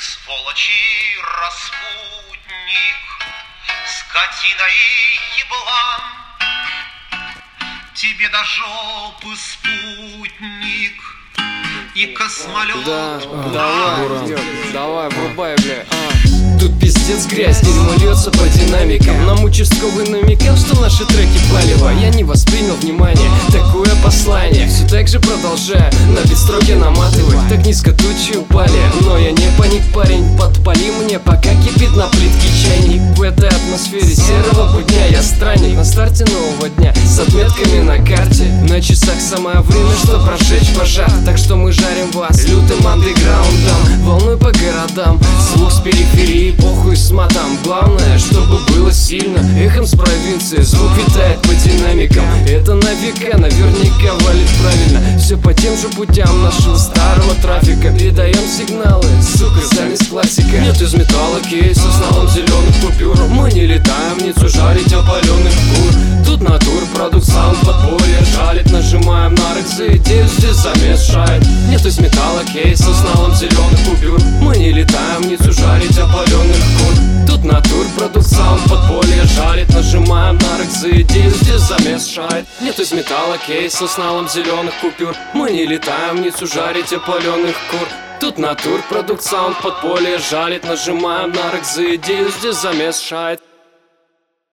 [0.00, 0.72] сволочи
[1.42, 3.00] распутник,
[3.86, 6.02] скотина и еблан.
[7.94, 10.96] Тебе до жопы спутник
[11.94, 12.84] и космолет.
[12.86, 13.52] Да, брат.
[13.52, 15.84] давай, давай, врубай, бля.
[16.58, 22.10] Тут пиздец грязь, дерьмо льется по динамикам Нам участковый намекал, что наши треки палево Я
[22.10, 23.30] не воспринял внимание
[25.10, 27.36] же продолжаю на битстроке наматывать.
[27.48, 28.70] Так низко тучи упали,
[29.00, 30.38] но я не паник, парень.
[30.38, 33.02] Подпали мне, пока кипит на плитке чайник.
[33.18, 35.74] В этой атмосфере серого будня я странник.
[35.74, 38.44] На старте нового дня с отметками на карте.
[38.68, 41.10] На часах самое время, что прожечь пожар.
[41.24, 44.04] Так что мы жарим вас лютым андеграундом.
[44.04, 45.20] Волной по городам,
[45.52, 49.38] слух с периферии Похуй с матом, главное, чтобы было сильно.
[49.58, 52.24] Эхом с провинции, звук витает по динамикам.
[52.46, 53.38] Это на века,
[55.30, 57.92] Все по тем же путям нашего старого трафика.
[57.96, 63.16] Передаем сигналы, сука, замес классика Нет из металла кейса с налом зеленых купюр.
[63.28, 66.26] Мы не летаем Ниццу жарить опаленных кур.
[66.26, 71.46] Тут натур, продукт, саунд, подполье Жалит, нажимаем на за идею, здесь замешает.
[71.68, 73.69] Нет из металла кейса с налом зеленых
[82.00, 85.14] замешает Нет из металла кейса с налом зеленых купюр.
[85.34, 87.88] Мы не летаем в Ниццу жарить опаленных кур.
[88.20, 91.50] Тут натур, продукт, саунд, подполье Жалит, нажимаем на
[91.96, 93.40] идею, здесь замешает